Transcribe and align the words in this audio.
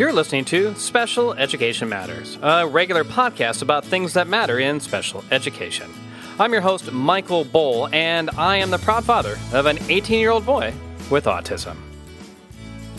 You're 0.00 0.14
listening 0.14 0.46
to 0.46 0.74
Special 0.76 1.34
Education 1.34 1.90
Matters, 1.90 2.38
a 2.40 2.66
regular 2.66 3.04
podcast 3.04 3.60
about 3.60 3.84
things 3.84 4.14
that 4.14 4.28
matter 4.28 4.58
in 4.58 4.80
special 4.80 5.22
education. 5.30 5.90
I'm 6.38 6.54
your 6.54 6.62
host, 6.62 6.90
Michael 6.90 7.44
Boll, 7.44 7.86
and 7.92 8.30
I 8.30 8.56
am 8.56 8.70
the 8.70 8.78
proud 8.78 9.04
father 9.04 9.36
of 9.52 9.66
an 9.66 9.78
18 9.90 10.18
year 10.18 10.30
old 10.30 10.46
boy 10.46 10.72
with 11.10 11.26
autism. 11.26 11.76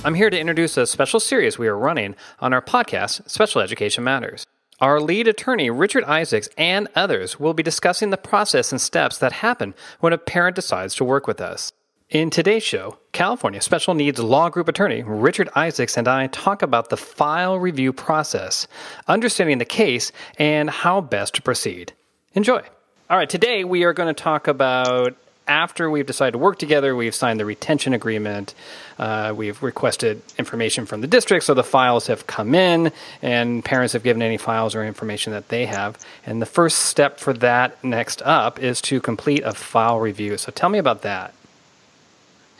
I'm 0.05 0.13
here 0.13 0.29
to 0.29 0.39
introduce 0.39 0.77
a 0.77 0.85
special 0.85 1.19
series 1.19 1.57
we 1.57 1.67
are 1.67 1.75
running 1.75 2.15
on 2.37 2.53
our 2.53 2.61
podcast, 2.61 3.27
Special 3.27 3.61
Education 3.61 4.03
Matters. 4.03 4.45
Our 4.79 5.01
lead 5.01 5.27
attorney, 5.27 5.71
Richard 5.71 6.03
Isaacs, 6.03 6.49
and 6.55 6.87
others 6.95 7.39
will 7.39 7.55
be 7.55 7.63
discussing 7.63 8.11
the 8.11 8.17
process 8.17 8.71
and 8.71 8.79
steps 8.79 9.17
that 9.17 9.31
happen 9.31 9.73
when 10.01 10.13
a 10.13 10.19
parent 10.19 10.55
decides 10.55 10.93
to 10.97 11.03
work 11.03 11.25
with 11.25 11.41
us. 11.41 11.71
In 12.11 12.29
today's 12.29 12.61
show, 12.61 12.97
California 13.13 13.61
Special 13.61 13.93
Needs 13.93 14.19
Law 14.19 14.49
Group 14.49 14.67
attorney 14.67 15.01
Richard 15.01 15.47
Isaacs 15.55 15.95
and 15.95 16.09
I 16.09 16.27
talk 16.27 16.61
about 16.61 16.89
the 16.89 16.97
file 16.97 17.57
review 17.57 17.93
process, 17.93 18.67
understanding 19.07 19.59
the 19.59 19.65
case, 19.65 20.11
and 20.37 20.69
how 20.69 20.99
best 20.99 21.35
to 21.35 21.41
proceed. 21.41 21.93
Enjoy. 22.33 22.61
All 23.09 23.15
right, 23.15 23.29
today 23.29 23.63
we 23.63 23.85
are 23.85 23.93
going 23.93 24.13
to 24.13 24.23
talk 24.23 24.49
about 24.49 25.15
after 25.47 25.89
we've 25.89 26.05
decided 26.05 26.33
to 26.33 26.37
work 26.37 26.59
together, 26.59 26.97
we've 26.97 27.15
signed 27.15 27.39
the 27.39 27.45
retention 27.45 27.93
agreement, 27.93 28.55
uh, 28.99 29.33
we've 29.33 29.63
requested 29.63 30.21
information 30.37 30.85
from 30.85 30.99
the 30.99 31.07
district, 31.07 31.45
so 31.45 31.53
the 31.53 31.63
files 31.63 32.07
have 32.07 32.27
come 32.27 32.53
in, 32.53 32.91
and 33.21 33.63
parents 33.63 33.93
have 33.93 34.03
given 34.03 34.21
any 34.21 34.35
files 34.35 34.75
or 34.75 34.83
information 34.83 35.31
that 35.31 35.47
they 35.47 35.65
have. 35.65 35.97
And 36.25 36.41
the 36.41 36.45
first 36.45 36.79
step 36.79 37.21
for 37.21 37.31
that 37.35 37.81
next 37.85 38.21
up 38.23 38.59
is 38.59 38.81
to 38.81 38.99
complete 38.99 39.43
a 39.45 39.53
file 39.53 40.01
review. 40.01 40.37
So 40.37 40.51
tell 40.51 40.67
me 40.67 40.77
about 40.77 41.03
that. 41.03 41.33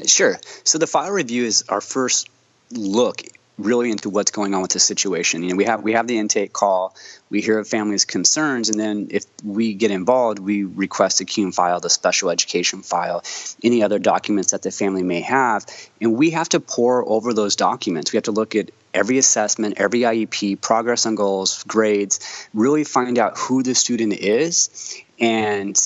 Sure. 0.06 0.38
So 0.64 0.78
the 0.78 0.88
file 0.88 1.12
review 1.12 1.46
is 1.46 1.66
our 1.70 1.82
first 1.82 2.30
look 2.72 3.22
really 3.58 3.92
into 3.92 4.10
what's 4.10 4.32
going 4.32 4.54
on 4.54 4.62
with 4.62 4.72
the 4.72 4.80
situation. 4.80 5.44
You 5.44 5.50
know, 5.50 5.56
we 5.56 5.66
have 5.66 5.84
we 5.84 5.94
have 5.94 6.08
the 6.08 6.18
intake 6.18 6.54
call, 6.54 6.96
we 7.30 7.42
hear 7.42 7.60
of 7.60 7.68
families' 7.68 8.06
concerns, 8.06 8.70
and 8.70 8.80
then 8.80 9.10
if 9.12 9.26
we 9.44 9.74
get 9.74 9.92
involved, 9.92 10.40
we 10.40 10.64
request 10.64 11.22
a 11.22 11.26
cume 11.26 11.54
file, 11.54 11.80
the 11.80 11.90
special 11.90 12.30
education 12.30 12.82
file, 12.82 13.24
any 13.64 13.84
other 13.84 14.00
documents 14.00 14.52
that 14.52 14.62
the 14.62 14.72
family 14.72 15.04
may 15.04 15.22
have, 15.22 15.66
and 16.00 16.16
we 16.16 16.32
have 16.32 16.50
to 16.50 16.60
pour 16.60 17.08
over 17.08 17.34
those 17.34 17.56
documents. 17.56 18.12
We 18.12 18.18
have 18.18 18.24
to 18.24 18.32
look 18.32 18.56
at 18.56 18.72
every 18.94 19.18
assessment, 19.18 19.76
every 19.78 20.02
IEP, 20.02 20.60
progress 20.60 21.06
on 21.06 21.16
goals, 21.16 21.64
grades, 21.64 22.20
really 22.54 22.84
find 22.84 23.18
out 23.18 23.38
who 23.38 23.64
the 23.64 23.76
student 23.76 24.14
is 24.14 25.02
and 25.20 25.78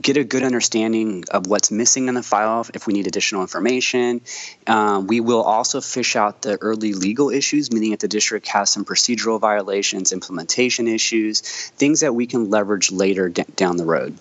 get 0.00 0.16
a 0.16 0.24
good 0.24 0.42
understanding 0.42 1.24
of 1.30 1.46
what's 1.46 1.70
missing 1.70 2.08
in 2.08 2.14
the 2.14 2.22
file 2.22 2.66
if 2.74 2.86
we 2.86 2.92
need 2.92 3.06
additional 3.06 3.42
information. 3.42 4.20
Um, 4.66 5.06
we 5.06 5.20
will 5.20 5.42
also 5.42 5.80
fish 5.80 6.16
out 6.16 6.42
the 6.42 6.58
early 6.60 6.92
legal 6.92 7.30
issues, 7.30 7.72
meaning 7.72 7.92
if 7.92 8.00
the 8.00 8.08
district 8.08 8.48
has 8.48 8.70
some 8.70 8.84
procedural 8.84 9.40
violations, 9.40 10.12
implementation 10.12 10.88
issues, 10.88 11.40
things 11.40 12.00
that 12.00 12.14
we 12.14 12.26
can 12.26 12.50
leverage 12.50 12.92
later 12.92 13.28
d- 13.28 13.44
down 13.56 13.76
the 13.76 13.84
road. 13.84 14.16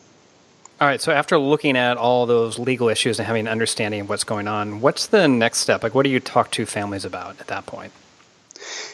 All 0.81 0.88
right, 0.88 1.01
so 1.01 1.11
after 1.11 1.38
looking 1.38 1.75
at 1.75 1.97
all 1.97 2.25
those 2.25 2.57
legal 2.57 2.88
issues 2.88 3.19
and 3.19 3.27
having 3.27 3.47
an 3.47 3.51
understanding 3.51 3.99
of 3.99 4.09
what's 4.09 4.23
going 4.23 4.47
on, 4.47 4.79
what's 4.79 5.07
the 5.07 5.27
next 5.27 5.57
step? 5.57 5.83
Like, 5.83 5.94
what 5.94 6.03
do 6.03 6.09
you 6.09 6.21
talk 6.21 6.51
to 6.51 6.66
families 6.66 7.03
about 7.03 7.38
at 7.41 7.47
that 7.47 7.66
point? 7.66 7.91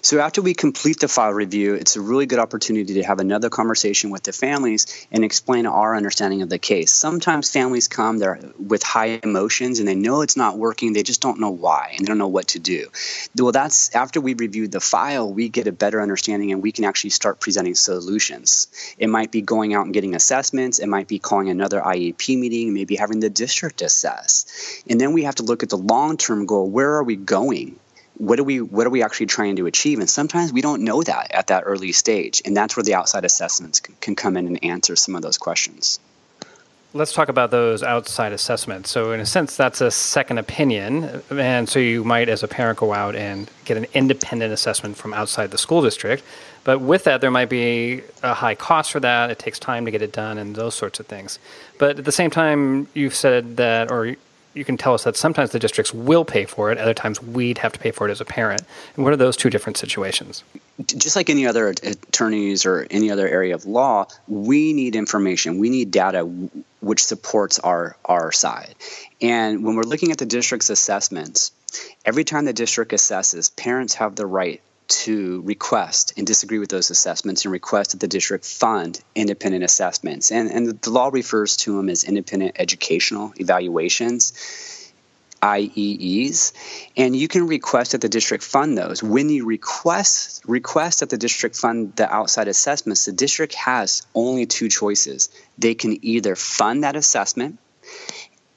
So 0.01 0.19
after 0.19 0.41
we 0.41 0.53
complete 0.53 0.99
the 0.99 1.07
file 1.07 1.33
review, 1.33 1.73
it's 1.73 1.95
a 1.95 2.01
really 2.01 2.25
good 2.25 2.39
opportunity 2.39 2.95
to 2.95 3.03
have 3.03 3.19
another 3.19 3.49
conversation 3.49 4.09
with 4.09 4.23
the 4.23 4.31
families 4.31 5.07
and 5.11 5.23
explain 5.23 5.65
our 5.65 5.95
understanding 5.95 6.41
of 6.41 6.49
the 6.49 6.59
case. 6.59 6.91
Sometimes 6.91 7.49
families 7.49 7.87
come 7.87 8.17
there 8.19 8.39
with 8.59 8.83
high 8.83 9.19
emotions 9.23 9.79
and 9.79 9.87
they 9.87 9.95
know 9.95 10.21
it's 10.21 10.37
not 10.37 10.57
working, 10.57 10.93
they 10.93 11.03
just 11.03 11.21
don't 11.21 11.39
know 11.39 11.49
why 11.49 11.93
and 11.97 12.05
they 12.05 12.09
don't 12.09 12.17
know 12.17 12.27
what 12.27 12.49
to 12.49 12.59
do. 12.59 12.87
Well, 13.37 13.51
that's 13.51 13.93
after 13.95 14.21
we 14.21 14.33
reviewed 14.33 14.71
the 14.71 14.79
file, 14.79 15.31
we 15.31 15.49
get 15.49 15.67
a 15.67 15.71
better 15.71 16.01
understanding 16.01 16.51
and 16.51 16.61
we 16.61 16.71
can 16.71 16.85
actually 16.85 17.09
start 17.11 17.39
presenting 17.39 17.75
solutions. 17.75 18.67
It 18.97 19.09
might 19.09 19.31
be 19.31 19.41
going 19.41 19.73
out 19.73 19.85
and 19.85 19.93
getting 19.93 20.15
assessments, 20.15 20.79
it 20.79 20.87
might 20.87 21.07
be 21.07 21.19
calling 21.19 21.49
another 21.49 21.81
IEP 21.81 22.39
meeting, 22.39 22.73
maybe 22.73 22.95
having 22.95 23.19
the 23.19 23.29
district 23.29 23.81
assess. 23.81 24.83
And 24.89 24.99
then 24.99 25.13
we 25.13 25.23
have 25.23 25.35
to 25.35 25.43
look 25.43 25.63
at 25.63 25.69
the 25.69 25.77
long-term 25.77 26.45
goal. 26.45 26.69
Where 26.69 26.95
are 26.95 27.03
we 27.03 27.15
going? 27.15 27.79
What 28.17 28.39
are 28.39 28.43
we 28.43 28.61
what 28.61 28.87
are 28.87 28.89
we 28.89 29.03
actually 29.03 29.25
trying 29.27 29.57
to 29.57 29.65
achieve? 29.65 29.99
And 29.99 30.09
sometimes 30.09 30.53
we 30.53 30.61
don't 30.61 30.83
know 30.83 31.03
that 31.03 31.31
at 31.31 31.47
that 31.47 31.63
early 31.65 31.91
stage. 31.91 32.41
And 32.45 32.55
that's 32.55 32.75
where 32.75 32.83
the 32.83 32.93
outside 32.93 33.25
assessments 33.25 33.79
can, 33.79 33.95
can 33.99 34.15
come 34.15 34.37
in 34.37 34.47
and 34.47 34.63
answer 34.63 34.95
some 34.95 35.15
of 35.15 35.21
those 35.21 35.37
questions. 35.37 35.99
Let's 36.93 37.11
talk 37.11 37.27
about 37.27 37.51
those 37.51 37.83
outside 37.83 38.31
assessments. 38.31 38.89
So 38.89 39.11
in 39.11 39.19
a 39.19 39.25
sense 39.25 39.57
that's 39.57 39.81
a 39.81 39.91
second 39.91 40.37
opinion. 40.37 41.21
And 41.29 41.67
so 41.67 41.79
you 41.79 42.05
might 42.05 42.29
as 42.29 42.41
a 42.41 42.47
parent 42.47 42.79
go 42.79 42.93
out 42.93 43.15
and 43.15 43.51
get 43.65 43.75
an 43.75 43.85
independent 43.93 44.53
assessment 44.53 44.95
from 44.95 45.13
outside 45.13 45.51
the 45.51 45.57
school 45.57 45.81
district. 45.81 46.23
But 46.63 46.79
with 46.79 47.03
that 47.03 47.19
there 47.19 47.31
might 47.31 47.49
be 47.49 48.01
a 48.23 48.33
high 48.33 48.55
cost 48.55 48.91
for 48.93 49.01
that. 49.01 49.29
It 49.29 49.39
takes 49.39 49.59
time 49.59 49.83
to 49.85 49.91
get 49.91 50.01
it 50.01 50.13
done 50.13 50.37
and 50.37 50.55
those 50.55 50.73
sorts 50.73 51.01
of 51.01 51.07
things. 51.07 51.37
But 51.77 51.99
at 51.99 52.05
the 52.05 52.13
same 52.13 52.31
time 52.31 52.87
you've 52.93 53.15
said 53.15 53.57
that 53.57 53.91
or 53.91 54.15
you 54.55 54.63
can 54.63 54.77
tell 54.77 54.93
us 54.93 55.03
that 55.03 55.17
sometimes 55.17 55.51
the 55.51 55.59
districts 55.59 55.93
will 55.93 56.23
pay 56.25 56.45
for 56.45 56.71
it, 56.71 56.77
other 56.77 56.93
times 56.93 57.21
we'd 57.21 57.57
have 57.59 57.73
to 57.73 57.79
pay 57.79 57.91
for 57.91 58.07
it 58.07 58.11
as 58.11 58.21
a 58.21 58.25
parent. 58.25 58.61
And 58.95 59.03
what 59.03 59.13
are 59.13 59.17
those 59.17 59.35
two 59.35 59.49
different 59.49 59.77
situations? 59.77 60.43
Just 60.85 61.15
like 61.15 61.29
any 61.29 61.45
other 61.45 61.67
attorneys 61.67 62.65
or 62.65 62.87
any 62.89 63.11
other 63.11 63.27
area 63.27 63.53
of 63.53 63.65
law, 63.65 64.07
we 64.27 64.73
need 64.73 64.95
information. 64.95 65.59
We 65.59 65.69
need 65.69 65.91
data 65.91 66.23
which 66.79 67.03
supports 67.03 67.59
our 67.59 67.97
our 68.05 68.31
side. 68.31 68.75
And 69.21 69.63
when 69.63 69.75
we're 69.75 69.83
looking 69.83 70.11
at 70.11 70.17
the 70.17 70.25
district's 70.25 70.69
assessments, 70.69 71.51
every 72.05 72.23
time 72.23 72.45
the 72.45 72.53
district 72.53 72.91
assesses, 72.91 73.55
parents 73.55 73.95
have 73.95 74.15
the 74.15 74.25
right 74.25 74.61
to 74.87 75.41
request 75.41 76.13
and 76.17 76.27
disagree 76.27 76.59
with 76.59 76.69
those 76.69 76.89
assessments 76.89 77.45
and 77.45 77.51
request 77.51 77.91
that 77.91 77.99
the 77.99 78.07
district 78.07 78.45
fund 78.45 79.01
independent 79.15 79.63
assessments. 79.63 80.31
And, 80.31 80.49
and 80.51 80.67
the 80.81 80.89
law 80.89 81.09
refers 81.11 81.57
to 81.57 81.77
them 81.77 81.89
as 81.89 82.03
independent 82.03 82.55
educational 82.57 83.33
evaluations. 83.37 84.33
IEEs, 85.41 86.53
and 86.97 87.15
you 87.15 87.27
can 87.27 87.45
request 87.45 87.91
that 87.91 88.01
the 88.01 88.09
district 88.09 88.43
fund 88.43 88.75
those. 88.75 89.03
When 89.03 89.29
you 89.29 89.45
request 89.45 90.41
request 90.47 91.01
that 91.01 91.09
the 91.11 91.17
district 91.17 91.55
fund 91.55 91.95
the 91.95 92.11
outside 92.11 92.47
assessments, 92.47 93.05
the 93.05 93.11
district 93.11 93.53
has 93.53 94.01
only 94.15 94.47
two 94.47 94.69
choices. 94.69 95.29
They 95.59 95.75
can 95.75 96.03
either 96.03 96.35
fund 96.35 96.83
that 96.83 96.95
assessment 96.95 97.59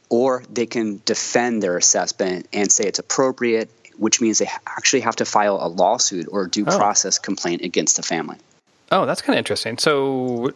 or 0.09 0.43
they 0.51 0.65
can 0.65 1.03
defend 1.05 1.63
their 1.63 1.77
assessment 1.77 2.49
and 2.55 2.73
say 2.73 2.85
it's 2.85 3.01
appropriate 3.01 3.71
which 3.99 4.21
means 4.21 4.39
they 4.39 4.49
actually 4.67 5.01
have 5.01 5.17
to 5.17 5.25
file 5.25 5.59
a 5.61 5.69
lawsuit 5.69 6.27
or 6.31 6.47
due 6.47 6.65
oh. 6.67 6.77
process 6.77 7.19
complaint 7.19 7.63
against 7.63 7.97
the 7.97 8.03
family. 8.03 8.37
Oh, 8.91 9.05
that's 9.05 9.21
kind 9.21 9.35
of 9.37 9.39
interesting. 9.39 9.77
So, 9.77 10.53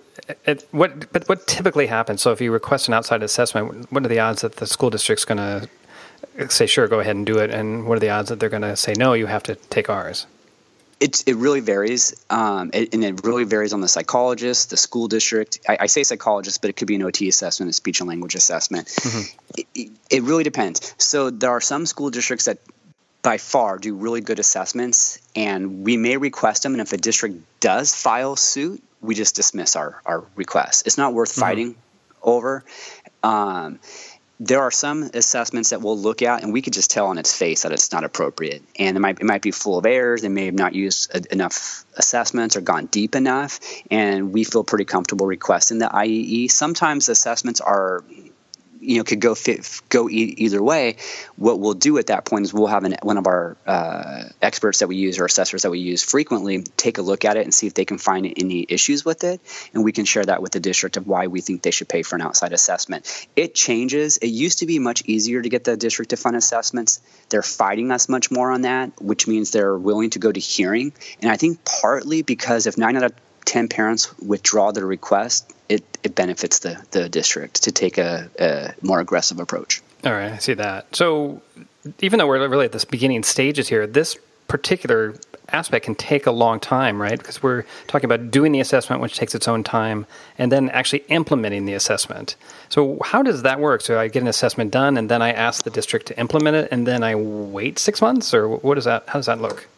it, 0.47 0.67
what 0.71 1.13
but 1.13 1.29
what 1.29 1.47
typically 1.47 1.87
happens? 1.87 2.23
So, 2.23 2.33
if 2.33 2.41
you 2.41 2.51
request 2.51 2.89
an 2.89 2.95
outside 2.95 3.23
assessment, 3.23 3.93
what 3.93 4.05
are 4.05 4.09
the 4.09 4.21
odds 4.21 4.41
that 4.41 4.57
the 4.57 4.67
school 4.67 4.89
district's 4.89 5.27
going 5.27 5.39
to 5.39 5.69
say, 6.49 6.67
"Sure, 6.67 6.89
go 6.89 7.01
ahead 7.01 7.15
and 7.15 7.27
do 7.27 7.39
it," 7.39 7.51
and 7.51 7.87
what 7.87 7.97
are 7.97 8.01
the 8.01 8.09
odds 8.09 8.31
that 8.31 8.41
they're 8.41 8.49
going 8.49 8.63
to 8.63 8.77
say, 8.77 8.95
"No, 8.97 9.13
you 9.13 9.27
have 9.27 9.43
to 9.45 9.57
take 9.57 9.91
ours"? 9.91 10.27
It, 10.99 11.25
it 11.27 11.35
really 11.35 11.59
varies, 11.59 12.15
um, 12.31 12.71
it, 12.73 12.95
and 12.95 13.05
it 13.05 13.25
really 13.25 13.43
varies 13.43 13.73
on 13.73 13.81
the 13.81 13.89
psychologist, 13.89 14.71
the 14.71 14.77
school 14.77 15.09
district. 15.09 15.59
I, 15.69 15.79
I, 15.81 15.87
say 15.87 16.05
psychologist, 16.05 16.61
but 16.61 16.71
it 16.71 16.77
could 16.77 16.87
be 16.87 16.95
an 16.95 17.03
OT 17.03 17.29
assessment, 17.29 17.71
a 17.71 17.73
speech 17.73 17.99
and 17.99 18.09
language 18.09 18.37
assessment. 18.37 18.87
Mm-hmm. 18.87 19.63
It, 19.75 19.91
it 20.11 20.23
really 20.23 20.45
depends. 20.45 20.95
So 20.99 21.31
there 21.31 21.51
are 21.51 21.61
some 21.61 21.87
school 21.87 22.11
districts 22.11 22.45
that 22.45 22.59
by 23.23 23.39
far 23.39 23.79
do 23.79 23.95
really 23.95 24.21
good 24.21 24.39
assessments 24.39 25.21
and 25.37 25.85
we 25.85 25.97
may 25.97 26.17
request 26.17 26.65
them 26.65 26.73
and 26.73 26.81
if 26.81 26.93
a 26.93 26.97
district 26.97 27.37
does 27.61 27.95
file 27.95 28.37
suit 28.37 28.83
we 29.03 29.15
just 29.15 29.35
dismiss 29.35 29.77
our, 29.77 30.01
our 30.07 30.25
request. 30.37 30.87
It's 30.87 30.97
not 30.97 31.13
worth 31.13 31.33
mm-hmm. 31.33 31.41
fighting 31.41 31.75
over. 32.23 32.65
Um, 33.23 33.81
there 34.41 34.61
are 34.61 34.71
some 34.71 35.05
assessments 35.15 35.71
that 35.71 35.83
we'll 35.83 35.99
look 35.99 36.23
at 36.23 36.43
and 36.43 36.53
we 36.53 36.63
could 36.63 36.73
just 36.73 36.91
tell 36.91 37.07
on 37.07 37.19
its 37.19 37.37
face 37.37 37.63
that 37.63 37.71
it's 37.71 37.93
not 37.93 38.03
appropriate. 38.03 38.63
And 38.77 38.97
it 38.97 39.01
might, 39.01 39.21
it 39.21 39.25
might 39.25 39.43
be 39.43 39.51
full 39.51 39.79
of 39.79 39.87
errors 39.87 40.23
they 40.23 40.29
may 40.29 40.47
have 40.47 40.55
not 40.55 40.75
used 40.75 41.15
a, 41.15 41.23
enough 41.33 41.85
assessments 41.97 42.57
or 42.57 42.61
gone 42.61 42.87
deep 42.87 43.15
enough 43.15 43.61
and 43.91 44.33
we 44.33 44.45
feel 44.45 44.65
pretty 44.65 44.85
comfortable 44.85 45.27
requesting 45.27 45.79
the 45.79 45.87
iee 45.87 46.51
sometimes 46.51 47.09
assessments 47.09 47.61
are 47.61 48.03
you 48.83 48.99
know 48.99 49.05
could 49.05 49.21
go 49.21 49.35
fit, 49.35 49.81
go 49.89 50.09
e- 50.11 50.35
either 50.37 50.63
way. 50.63 50.97
What 51.37 51.61
we'll 51.61 51.75
do 51.75 51.99
at 51.99 52.09
that 52.09 52.25
point 52.25 52.45
is 52.45 52.53
we'll 52.53 52.67
have 52.67 52.85
an, 52.85 52.97
one 53.03 53.17
of 53.17 53.27
our 53.27 53.57
uh, 53.67 54.25
experts 54.41 54.81
that 54.81 54.89
we 54.89 54.97
use 54.97 55.19
or 55.19 55.25
assessors 55.25 55.63
that 55.63 55.71
we 55.71 55.79
use 55.79 56.03
frequently 56.03 56.63
take 56.63 56.99
a 56.99 57.03
look 57.03 57.25
at 57.25 57.37
it 57.37 57.45
and 57.45 57.55
see 57.55 57.67
if 57.67 57.75
they 57.75 57.85
can 57.85 57.99
find 57.99 58.27
any 58.37 58.67
issues 58.69 59.05
with 59.05 59.25
it, 59.25 59.41
and 59.73 59.85
we 59.85 59.93
can 59.93 60.05
share 60.05 60.25
that 60.25 60.43
with 60.43 60.53
the 60.53 60.61
district 60.61 60.97
of 60.97 61.07
why 61.07 61.29
we 61.29 61.41
think 61.41 61.63
they 61.63 61.71
should 61.71 61.89
pay 61.89 62.03
for 62.03 62.17
an 62.17 62.23
outside 62.23 62.53
assessment. 62.53 63.27
It 63.37 63.55
changes. 63.55 64.17
It 64.19 64.29
used 64.29 64.59
to 64.59 64.67
be 64.67 64.79
much 64.79 65.03
easier 65.07 65.41
to 65.41 65.49
get 65.49 65.65
the 65.65 65.77
district 65.77 66.11
to 66.11 66.17
fund 66.17 66.37
assessments. 66.37 67.01
They're 67.29 67.43
fighting 67.43 67.91
us 67.91 68.09
much 68.09 68.31
more 68.31 68.51
on 68.51 68.63
that, 68.63 69.01
which 69.01 69.27
means 69.29 69.51
they're 69.51 69.79
willing 69.79 70.11
to 70.11 70.19
go 70.19 70.33
to 70.33 70.41
hearing, 70.41 70.93
and 71.21 71.31
I 71.31 71.37
think 71.37 71.65
partly 71.65 72.23
because 72.23 72.67
if 72.67 72.77
nine 72.77 72.97
out 72.97 73.05
of 73.05 73.13
10 73.45 73.69
parents 73.69 74.17
withdraw 74.19 74.73
their 74.73 74.87
request, 74.87 75.53
it, 75.69 75.85
it 76.03 76.15
benefits 76.15 76.61
the, 76.61 76.83
the 76.91 77.09
district 77.09 77.63
to 77.65 77.73
take 77.73 77.99
a, 77.99 78.29
a 78.39 78.75
more 78.83 79.01
aggressive 79.01 79.41
approach. 79.41 79.83
All 80.05 80.13
right, 80.13 80.33
I 80.33 80.39
see 80.39 80.55
that. 80.55 80.95
So 80.95 81.43
even 82.01 82.19
though 82.19 82.27
we're 82.27 82.47
really 82.49 82.67
at 82.67 82.73
this 82.73 82.85
beginning 82.85 83.23
stages 83.23 83.69
here, 83.69 83.87
this 83.87 84.17
particular 84.49 85.15
aspect 85.49 85.85
can 85.85 85.95
take 85.95 86.27
a 86.27 86.31
long 86.31 86.59
time, 86.59 87.01
right? 87.01 87.19
Because 87.19 87.43
we're 87.43 87.65
talking 87.87 88.07
about 88.07 88.31
doing 88.31 88.53
the 88.53 88.61
assessment, 88.61 89.01
which 89.01 89.17
takes 89.17 89.35
its 89.35 89.47
own 89.47 89.63
time, 89.63 90.07
and 90.39 90.51
then 90.51 90.71
actually 90.71 91.05
implementing 91.09 91.67
the 91.67 91.75
assessment. 91.75 92.37
So, 92.69 92.99
how 93.05 93.23
does 93.23 93.43
that 93.43 93.61
work? 93.61 93.81
So, 93.83 93.99
I 93.99 94.09
get 94.09 94.23
an 94.23 94.29
assessment 94.29 94.71
done, 94.71 94.97
and 94.97 95.09
then 95.09 95.23
I 95.23 95.33
ask 95.33 95.65
the 95.65 95.71
district 95.71 96.07
to 96.07 96.19
implement 96.19 96.57
it, 96.57 96.69
and 96.71 96.87
then 96.87 97.03
I 97.03 97.15
wait 97.15 97.79
six 97.79 98.01
months, 98.01 98.35
or 98.35 98.49
what 98.49 98.75
does 98.75 98.85
that? 98.85 99.05
How 99.09 99.19
does 99.19 99.27
that 99.27 99.41
look? 99.41 99.69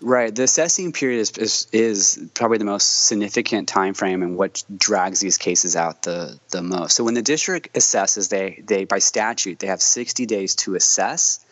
Right. 0.00 0.32
The 0.32 0.44
assessing 0.44 0.92
period 0.92 1.20
is, 1.20 1.30
is, 1.38 1.66
is 1.72 2.30
probably 2.34 2.58
the 2.58 2.64
most 2.64 3.06
significant 3.06 3.68
time 3.68 3.94
frame 3.94 4.22
and 4.22 4.36
what 4.36 4.62
drags 4.76 5.18
these 5.18 5.38
cases 5.38 5.74
out 5.74 6.02
the, 6.02 6.38
the 6.50 6.62
most. 6.62 6.94
So 6.94 7.02
when 7.02 7.14
the 7.14 7.22
district 7.22 7.74
assesses, 7.74 8.28
they, 8.28 8.62
they 8.64 8.84
by 8.84 9.00
statute 9.00 9.58
they 9.58 9.66
have 9.66 9.82
60 9.82 10.24
days 10.26 10.54
to 10.56 10.76
assess 10.76 11.44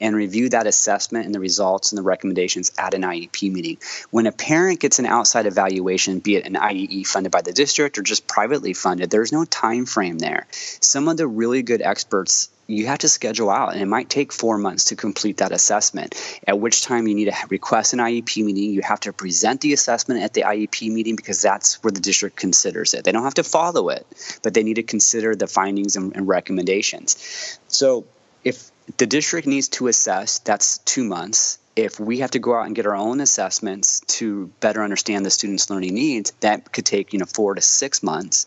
and 0.00 0.14
review 0.14 0.50
that 0.50 0.66
assessment 0.66 1.24
and 1.24 1.34
the 1.34 1.40
results 1.40 1.92
and 1.92 1.98
the 1.98 2.02
recommendations 2.02 2.72
at 2.76 2.92
an 2.94 3.02
IEP 3.02 3.50
meeting. 3.50 3.78
When 4.10 4.26
a 4.26 4.32
parent 4.32 4.80
gets 4.80 4.98
an 4.98 5.06
outside 5.06 5.46
evaluation, 5.46 6.18
be 6.18 6.36
it 6.36 6.46
an 6.46 6.54
IEE 6.54 7.06
funded 7.06 7.32
by 7.32 7.42
the 7.42 7.52
district 7.52 7.96
or 7.96 8.02
just 8.02 8.26
privately 8.26 8.74
funded, 8.74 9.08
there's 9.10 9.32
no 9.32 9.44
time 9.44 9.86
frame 9.86 10.18
there. 10.18 10.46
Some 10.50 11.08
of 11.08 11.16
the 11.16 11.26
really 11.26 11.62
good 11.62 11.80
experts 11.80 12.50
you 12.66 12.86
have 12.86 12.98
to 12.98 13.08
schedule 13.08 13.50
out 13.50 13.72
and 13.72 13.82
it 13.82 13.86
might 13.86 14.08
take 14.08 14.32
four 14.32 14.58
months 14.58 14.86
to 14.86 14.96
complete 14.96 15.38
that 15.38 15.52
assessment 15.52 16.14
at 16.46 16.58
which 16.58 16.82
time 16.82 17.06
you 17.06 17.14
need 17.14 17.26
to 17.26 17.34
request 17.48 17.92
an 17.92 17.98
iep 17.98 18.42
meeting 18.42 18.70
you 18.70 18.82
have 18.82 19.00
to 19.00 19.12
present 19.12 19.60
the 19.60 19.72
assessment 19.72 20.22
at 20.22 20.32
the 20.34 20.42
iep 20.42 20.92
meeting 20.92 21.16
because 21.16 21.42
that's 21.42 21.82
where 21.82 21.90
the 21.90 22.00
district 22.00 22.36
considers 22.36 22.94
it 22.94 23.04
they 23.04 23.12
don't 23.12 23.24
have 23.24 23.34
to 23.34 23.44
follow 23.44 23.88
it 23.88 24.06
but 24.42 24.54
they 24.54 24.62
need 24.62 24.74
to 24.74 24.82
consider 24.82 25.34
the 25.34 25.46
findings 25.46 25.96
and, 25.96 26.14
and 26.16 26.26
recommendations 26.26 27.58
so 27.68 28.04
if 28.44 28.70
the 28.98 29.06
district 29.06 29.46
needs 29.46 29.68
to 29.68 29.88
assess, 29.88 30.38
that's 30.40 30.78
two 30.78 31.04
months. 31.04 31.58
If 31.74 31.98
we 31.98 32.18
have 32.18 32.32
to 32.32 32.38
go 32.38 32.54
out 32.54 32.66
and 32.66 32.76
get 32.76 32.86
our 32.86 32.94
own 32.94 33.20
assessments 33.20 34.00
to 34.18 34.46
better 34.60 34.82
understand 34.82 35.26
the 35.26 35.30
student's 35.30 35.68
learning 35.70 35.94
needs, 35.94 36.32
that 36.40 36.70
could 36.70 36.86
take 36.86 37.12
you 37.12 37.18
know 37.18 37.26
four 37.26 37.54
to 37.54 37.60
six 37.60 38.02
months. 38.02 38.46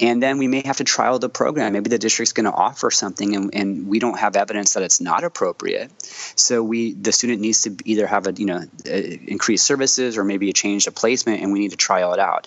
And 0.00 0.22
then 0.22 0.38
we 0.38 0.48
may 0.48 0.62
have 0.64 0.78
to 0.78 0.84
trial 0.84 1.18
the 1.18 1.28
program. 1.28 1.74
Maybe 1.74 1.90
the 1.90 1.98
district's 1.98 2.32
going 2.32 2.44
to 2.44 2.52
offer 2.52 2.90
something, 2.90 3.36
and, 3.36 3.54
and, 3.54 3.86
we 3.86 3.98
don't 3.98 4.18
have 4.18 4.34
evidence 4.34 4.74
that 4.74 4.82
it's 4.82 5.00
not 5.00 5.24
appropriate. 5.24 5.90
So 6.38 6.62
we, 6.62 6.94
the 6.94 7.12
student 7.12 7.40
needs 7.40 7.62
to 7.62 7.76
either 7.84 8.06
have 8.06 8.26
a 8.26 8.32
you 8.32 8.46
know 8.46 8.62
increased 8.84 9.66
services 9.66 10.16
or 10.16 10.24
maybe 10.24 10.48
a 10.48 10.52
change 10.52 10.86
of 10.86 10.94
placement, 10.94 11.42
and 11.42 11.52
we 11.52 11.58
need 11.60 11.72
to 11.72 11.76
trial 11.76 12.14
it 12.14 12.20
out. 12.20 12.46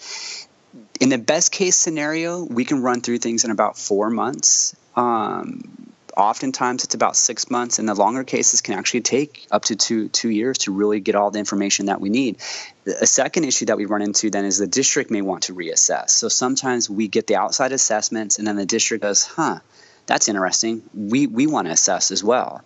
In 1.00 1.10
the 1.10 1.18
best 1.18 1.52
case 1.52 1.76
scenario, 1.76 2.44
we 2.44 2.66
can 2.66 2.82
run 2.82 3.02
through 3.02 3.20
things 3.20 3.44
in 3.44 3.52
about 3.52 3.78
four 3.78 4.10
months. 4.10 4.76
Um, 4.96 5.83
oftentimes 6.18 6.84
it's 6.84 6.96
about 6.96 7.16
six 7.16 7.50
months, 7.50 7.80
and 7.80 7.88
the 7.88 7.96
longer 7.96 8.24
cases 8.24 8.62
can 8.62 8.78
actually 8.78 9.02
take 9.02 9.46
up 9.52 9.66
to 9.66 9.76
two 9.76 10.10
two 10.10 10.30
years 10.30 10.60
to 10.60 10.72
really 10.72 11.00
get 11.00 11.16
all 11.16 11.32
the 11.32 11.40
information 11.40 11.88
that 11.88 12.02
we 12.02 12.10
need. 12.10 12.38
A 12.86 13.06
second 13.06 13.46
issue 13.46 13.66
that 13.66 13.78
we 13.78 13.86
run 13.86 14.02
into 14.02 14.30
then 14.30 14.46
is 14.46 14.58
the 14.58 14.68
district 14.68 15.12
may 15.12 15.22
want 15.22 15.44
to 15.44 15.56
reassess. 15.56 16.10
So 16.10 16.28
sometimes 16.28 16.90
we 16.90 17.08
get 17.08 17.28
the 17.28 17.36
outside 17.36 17.72
assessments, 17.72 18.38
and 18.38 18.48
then 18.48 18.56
the 18.56 18.66
district 18.66 19.04
goes, 19.04 19.24
"Huh, 19.24 19.60
that's 20.06 20.28
interesting. 20.28 20.84
We 20.94 21.28
we 21.28 21.48
want 21.48 21.68
to 21.68 21.74
assess 21.74 22.12
as 22.12 22.24
well," 22.24 22.64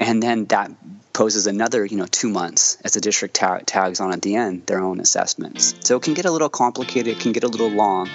and 0.00 0.22
then 0.22 0.46
that 0.46 0.70
poses 1.12 1.46
another 1.46 1.84
you 1.84 1.96
know 1.96 2.06
two 2.06 2.28
months 2.28 2.78
as 2.84 2.92
the 2.92 3.00
district 3.00 3.34
ta- 3.34 3.60
tags 3.64 4.00
on 4.00 4.12
at 4.12 4.22
the 4.22 4.36
end 4.36 4.66
their 4.66 4.80
own 4.80 5.00
assessments. 5.00 5.74
So 5.80 5.96
it 5.96 6.02
can 6.02 6.14
get 6.14 6.24
a 6.24 6.30
little 6.30 6.48
complicated, 6.48 7.16
it 7.16 7.20
can 7.20 7.32
get 7.32 7.44
a 7.44 7.48
little 7.48 7.68
long, 7.70 8.08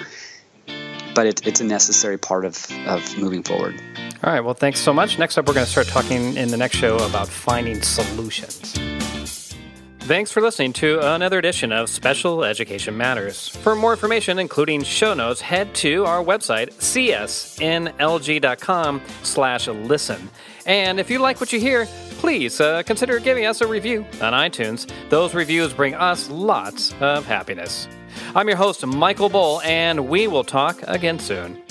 but 1.18 1.26
it, 1.26 1.44
it's 1.48 1.60
a 1.60 1.64
necessary 1.64 2.16
part 2.16 2.44
of 2.44 2.54
of 2.86 3.18
moving 3.18 3.42
forward. 3.42 3.74
All 4.22 4.32
right. 4.32 4.38
Well, 4.38 4.54
thanks 4.54 4.78
so 4.78 4.92
much. 4.92 5.18
Next 5.18 5.36
up, 5.36 5.48
we're 5.48 5.54
going 5.54 5.66
to 5.66 5.70
start 5.70 5.88
talking 5.88 6.36
in 6.36 6.52
the 6.52 6.56
next 6.56 6.76
show 6.76 6.96
about 6.98 7.26
finding 7.26 7.82
solutions. 7.82 8.74
Thanks 9.98 10.30
for 10.30 10.40
listening 10.40 10.74
to 10.74 11.00
another 11.14 11.40
edition 11.40 11.72
of 11.72 11.90
Special 11.90 12.44
Education 12.44 12.96
Matters. 12.96 13.48
For 13.48 13.74
more 13.74 13.92
information, 13.92 14.38
including 14.38 14.84
show 14.84 15.12
notes, 15.12 15.40
head 15.40 15.74
to 15.76 16.04
our 16.04 16.22
website, 16.22 16.72
csnlg.com 16.74 17.42
slash 19.24 19.66
listen. 19.66 20.30
And 20.66 21.00
if 21.00 21.10
you 21.10 21.18
like 21.18 21.40
what 21.40 21.52
you 21.52 21.58
hear, 21.58 21.88
please 22.18 22.60
uh, 22.60 22.82
consider 22.82 23.18
giving 23.20 23.46
us 23.46 23.60
a 23.60 23.66
review 23.66 24.00
on 24.20 24.32
iTunes. 24.32 24.90
Those 25.08 25.34
reviews 25.34 25.72
bring 25.72 25.94
us 25.94 26.28
lots 26.28 26.92
of 27.00 27.24
happiness. 27.24 27.88
I'm 28.34 28.48
your 28.48 28.56
host, 28.56 28.84
Michael 28.84 29.28
Boll, 29.28 29.60
and 29.62 30.08
we 30.08 30.26
will 30.26 30.44
talk 30.44 30.82
again 30.86 31.18
soon. 31.18 31.62